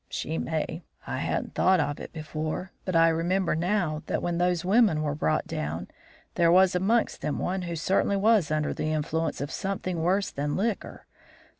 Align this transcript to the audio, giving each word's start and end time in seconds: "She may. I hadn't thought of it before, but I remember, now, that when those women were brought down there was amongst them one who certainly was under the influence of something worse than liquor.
"She 0.09 0.39
may. 0.39 0.83
I 1.05 1.17
hadn't 1.17 1.53
thought 1.53 1.79
of 1.79 1.99
it 1.99 2.11
before, 2.11 2.71
but 2.85 2.95
I 2.95 3.09
remember, 3.09 3.55
now, 3.55 4.01
that 4.07 4.23
when 4.23 4.39
those 4.39 4.65
women 4.65 5.03
were 5.03 5.13
brought 5.13 5.45
down 5.45 5.89
there 6.33 6.51
was 6.51 6.73
amongst 6.73 7.21
them 7.21 7.37
one 7.37 7.61
who 7.61 7.75
certainly 7.75 8.17
was 8.17 8.49
under 8.49 8.73
the 8.73 8.91
influence 8.93 9.41
of 9.41 9.51
something 9.51 10.01
worse 10.01 10.31
than 10.31 10.55
liquor. 10.55 11.05